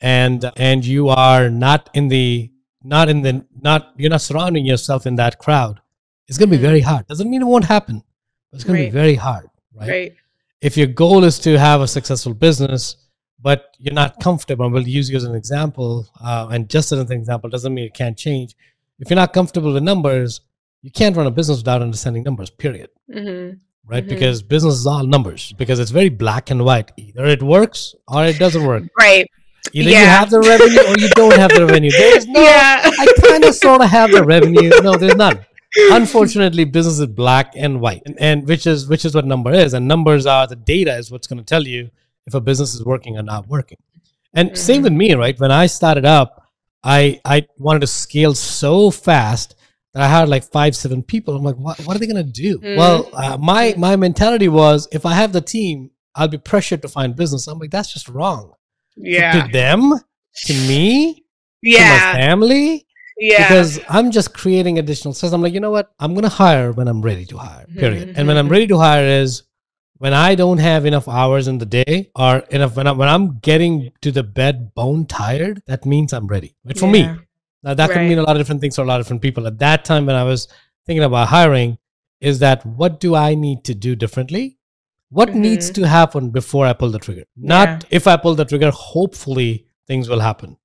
[0.00, 2.50] and and you are not in the
[2.82, 5.80] not in the not you're not surrounding yourself in that crowd
[6.26, 6.66] it's going to be mm-hmm.
[6.66, 8.02] very hard doesn't mean it won't happen
[8.50, 8.86] but it's going right.
[8.86, 9.88] to be very hard right?
[9.88, 10.14] right
[10.60, 12.96] if your goal is to have a successful business
[13.40, 17.12] but you're not comfortable we'll use you as an example uh, and just as an
[17.12, 18.56] example doesn't mean it can't change
[18.98, 20.40] if you're not comfortable with numbers
[20.82, 23.56] you can't run a business without understanding numbers period mm-hmm
[23.90, 24.02] right?
[24.02, 24.14] Mm-hmm.
[24.14, 26.92] Because business is all numbers because it's very black and white.
[26.96, 28.84] Either it works or it doesn't work.
[28.98, 29.26] Right.
[29.72, 30.00] Either yeah.
[30.00, 31.90] you have the revenue or you don't have the revenue.
[31.90, 32.82] There's no, yeah.
[32.84, 34.70] I kind of sort of have the revenue.
[34.82, 35.44] No, there's none.
[35.92, 39.72] Unfortunately, business is black and white, and, and which is which is what number is,
[39.72, 41.90] and numbers are the data is what's going to tell you
[42.26, 43.78] if a business is working or not working.
[44.34, 44.56] And mm-hmm.
[44.56, 45.38] same with me, right?
[45.38, 46.44] When I started up,
[46.82, 49.54] I I wanted to scale so fast
[49.94, 51.36] I had like five, seven people.
[51.36, 52.58] I'm like, what, what are they gonna do?
[52.58, 52.76] Mm.
[52.76, 56.88] Well, uh, my my mentality was, if I have the team, I'll be pressured to
[56.88, 57.46] find business.
[57.46, 58.52] I'm like, that's just wrong.
[58.96, 59.32] Yeah.
[59.32, 59.92] So to them,
[60.46, 61.24] to me,
[61.62, 62.86] yeah, to my family.
[63.18, 63.48] Yeah.
[63.48, 65.32] Because I'm just creating additional stress.
[65.32, 65.92] I'm like, you know what?
[65.98, 67.66] I'm gonna hire when I'm ready to hire.
[67.66, 68.08] Period.
[68.08, 68.18] Mm-hmm.
[68.18, 69.42] And when I'm ready to hire is
[69.98, 73.38] when I don't have enough hours in the day or enough when I'm when I'm
[73.40, 76.56] getting to the bed bone tired, that means I'm ready.
[76.64, 77.14] But for yeah.
[77.16, 77.20] me,
[77.62, 77.94] now that right.
[77.94, 79.46] could mean a lot of different things for a lot of different people.
[79.46, 80.48] At that time, when I was
[80.86, 81.78] thinking about hiring,
[82.20, 84.58] is that what do I need to do differently?
[85.10, 85.40] What mm-hmm.
[85.40, 87.24] needs to happen before I pull the trigger?
[87.36, 87.78] Not yeah.
[87.90, 90.56] if I pull the trigger, hopefully things will happen.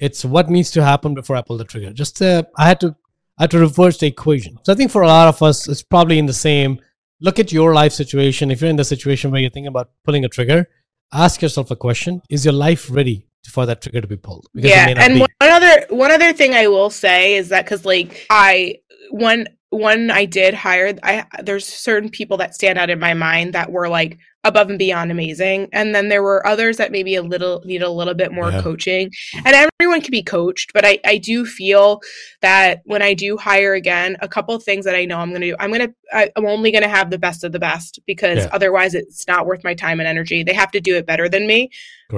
[0.00, 1.92] It's what needs to happen before I pull the trigger.
[1.92, 2.96] Just uh, I had to
[3.38, 4.58] I had to reverse the equation.
[4.62, 6.80] So I think for a lot of us, it's probably in the same.
[7.20, 8.50] Look at your life situation.
[8.50, 10.68] If you're in the situation where you're thinking about pulling a trigger,
[11.12, 14.46] ask yourself a question: Is your life ready for that trigger to be pulled.
[14.54, 15.20] Yeah, and be.
[15.20, 18.76] one other one other thing I will say is that because like I
[19.10, 23.54] one one I did hire, I there's certain people that stand out in my mind
[23.54, 27.22] that were like above and beyond amazing, and then there were others that maybe a
[27.22, 28.62] little need a little bit more yeah.
[28.62, 29.10] coaching.
[29.44, 32.00] And everyone can be coached, but I I do feel
[32.40, 35.50] that when I do hire again, a couple things that I know I'm going to
[35.50, 35.94] do, I'm going to
[36.36, 38.50] I'm only going to have the best of the best because yeah.
[38.52, 40.42] otherwise it's not worth my time and energy.
[40.42, 41.70] They have to do it better than me.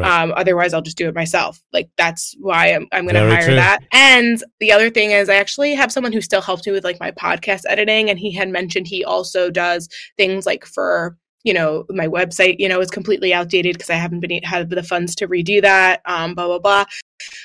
[0.03, 1.61] Um, otherwise, I'll just do it myself.
[1.73, 3.55] Like that's why I'm I'm going to hire true.
[3.55, 3.81] that.
[3.93, 6.99] And the other thing is, I actually have someone who still helps me with like
[7.01, 11.85] my podcast editing, and he had mentioned he also does things like for you know
[11.91, 15.29] my website you know is completely outdated because i haven't been had the funds to
[15.29, 16.85] redo that um blah blah blah.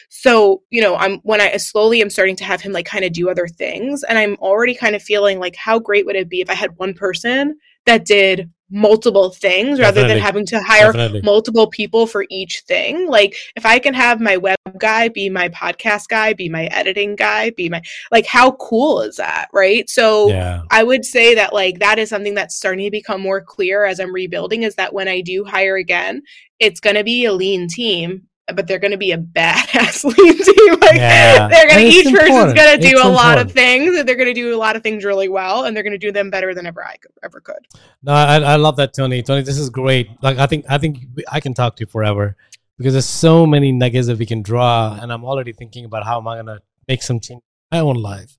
[0.10, 3.14] So you know i'm when i slowly am starting to have him like kind of
[3.14, 6.42] do other things and i'm already kind of feeling like how great would it be
[6.42, 11.22] if i had one person that did multiple things rather than having to hire Definitely.
[11.22, 13.08] multiple people for each thing.
[13.08, 17.16] Like if I can have my web guy be my podcast guy, be my editing
[17.16, 19.90] guy, be my like how cool is that, right?
[19.90, 20.62] So yeah.
[20.70, 24.00] I would say that like that is something that's starting to become more clear as
[24.00, 26.22] I'm rebuilding is that when I do hire again,
[26.60, 30.38] it's going to be a lean team but they're going to be a badass lean
[30.38, 30.80] team.
[30.80, 31.48] Like yeah.
[31.48, 32.30] they're going to each important.
[32.30, 34.58] person's going to do it's a lot of things, and they're going to do a
[34.58, 36.98] lot of things really well, and they're going to do them better than ever I
[36.98, 37.68] could, ever could.
[38.04, 39.24] No, I, I love that, Toni.
[39.24, 40.10] Toni, this is great.
[40.22, 41.00] Like I think I think
[41.32, 42.36] I can talk to you forever
[42.78, 46.20] because there's so many nuggets that we can draw, and I'm already thinking about how
[46.20, 48.38] am I going to make some change in my own life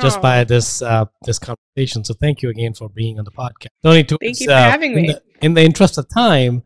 [0.00, 0.22] just Aww.
[0.22, 2.04] by this uh, this conversation.
[2.04, 4.04] So thank you again for being on the podcast, Toni.
[4.04, 5.00] To, thank you for uh, having me.
[5.00, 6.62] In the, in the interest of time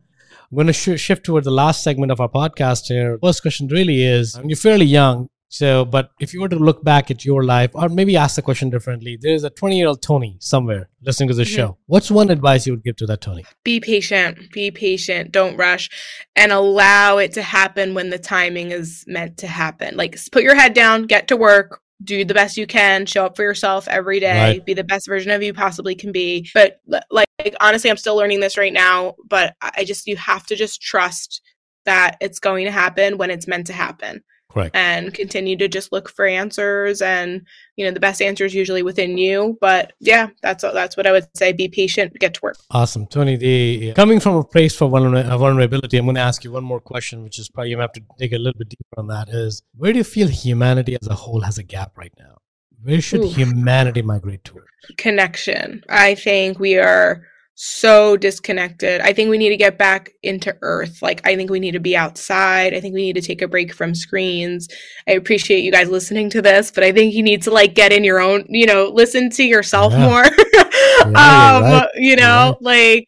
[0.55, 3.19] I'm going to sh- shift toward the last segment of our podcast here.
[3.21, 5.27] First question really is you're fairly young.
[5.49, 8.41] So, but if you were to look back at your life, or maybe ask the
[8.41, 11.55] question differently, there's a 20 year old Toni somewhere listening to the mm-hmm.
[11.55, 11.77] show.
[11.87, 13.43] What's one advice you would give to that Toni?
[13.65, 14.49] Be patient.
[14.53, 15.33] Be patient.
[15.33, 15.89] Don't rush
[16.37, 19.97] and allow it to happen when the timing is meant to happen.
[19.97, 23.35] Like, put your head down, get to work, do the best you can, show up
[23.35, 24.65] for yourself every day, right.
[24.65, 26.49] be the best version of you possibly can be.
[26.53, 30.45] But like, like honestly, I'm still learning this right now, but I just you have
[30.47, 31.41] to just trust
[31.85, 34.23] that it's going to happen when it's meant to happen.
[34.55, 34.75] Correct.
[34.75, 38.83] And continue to just look for answers and you know the best answer is usually
[38.83, 39.57] within you.
[39.59, 41.51] But yeah that's that's what i would say.
[41.51, 42.13] Be patient.
[42.19, 42.55] Get to work.
[42.71, 43.05] Awesome.
[43.05, 46.63] Toni the coming from a place for uh, vulnerability i'm going to ask you one
[46.63, 49.27] more question which is probably you have to dig a little bit deeper on that
[49.29, 52.37] is where do you feel humanity as a whole has a gap right now?
[52.83, 53.29] Where should Ooh.
[53.29, 54.67] humanity migrate towards?
[54.97, 55.83] Connection.
[55.89, 57.23] I think we are
[57.55, 59.01] so disconnected.
[59.01, 61.01] I think we need to get back into earth.
[61.01, 62.73] Like, I think we need to be outside.
[62.73, 64.67] I think we need to take a break from screens.
[65.07, 67.93] I appreciate you guys listening to this, but I think you need to like get
[67.93, 70.05] in your own, you know, listen to yourself yeah.
[70.05, 70.23] more.
[70.53, 71.89] yeah, um, right.
[71.95, 73.07] you know, like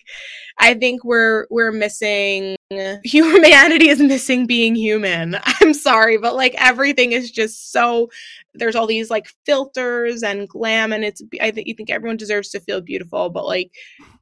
[0.59, 2.55] I think we're we're missing
[3.03, 5.37] humanity is missing being human.
[5.61, 8.09] I'm sorry, but like everything is just so
[8.55, 12.49] there's all these like filters and glam and it's I think you think everyone deserves
[12.49, 13.71] to feel beautiful, but like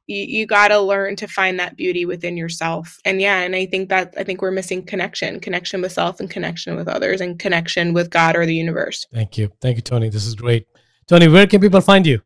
[0.06, 2.98] you, you got to learn to find that beauty within yourself.
[3.04, 6.30] And yeah, and I think that I think we're missing connection, connection with self and
[6.30, 9.06] connection with others and connection with God or the universe.
[9.12, 9.50] Thank you.
[9.60, 10.08] Thank you, Toni.
[10.08, 10.66] This is great.
[11.06, 12.20] Toni, where can people find you?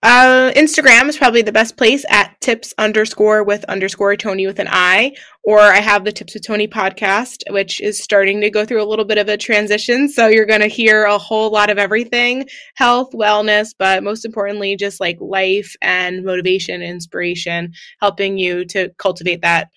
[0.00, 4.68] Uh, Instagram is probably the best place at tips underscore with underscore Toni with an
[4.70, 5.12] I.
[5.42, 8.86] Or I have the Tips with Toni podcast, which is starting to go through a
[8.86, 10.08] little bit of a transition.
[10.08, 14.76] So you're going to hear a whole lot of everything health, wellness, but most importantly,
[14.76, 19.68] just like life and motivation, inspiration, helping you to cultivate that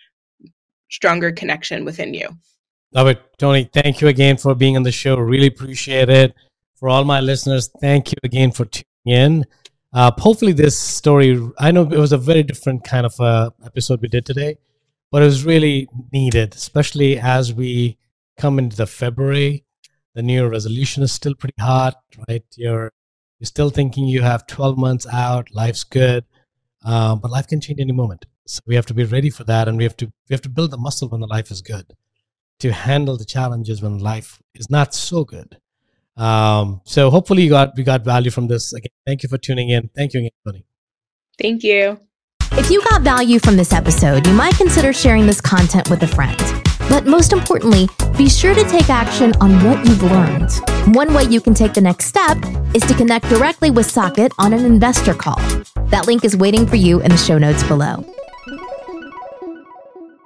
[0.90, 2.28] stronger connection within you.
[2.94, 3.22] Love it.
[3.38, 5.16] Toni, thank you again for being on the show.
[5.16, 6.36] Really appreciate it.
[6.76, 9.46] For all my listeners, thank you again for tuning in.
[9.94, 14.02] Uh, hopefully, this story, I know it was a very different kind of uh, episode
[14.02, 14.58] we did today,
[15.12, 17.98] but it was really needed, especially as we
[18.38, 19.66] come into the February.
[20.16, 21.96] The new resolution is still pretty hot,
[22.28, 22.44] right?
[22.56, 22.94] You're,
[23.40, 26.24] you're still thinking you have 12 months out, life's good,
[26.86, 28.26] um, but life can change any moment.
[28.48, 30.50] So we have to be ready for that, and we have to we have to
[30.50, 31.94] build the muscle when the life is good,
[32.60, 35.58] to handle the challenges when life is not so good.
[36.22, 38.74] Um, so hopefully you got we got value from this.
[38.74, 39.90] Again, thank you for tuning in.
[39.96, 40.66] Thank you again, Toni.
[41.42, 42.00] Thank you.
[42.54, 46.08] If you got value from this episode, you might consider sharing this content with a
[46.08, 46.38] friend.
[46.90, 50.52] But most importantly, be sure to take action on what you've learned.
[50.96, 52.38] One way you can take the next step
[52.76, 55.42] is to connect directly with Saket on an investor call.
[55.88, 58.06] That link is waiting for you in the show notes below.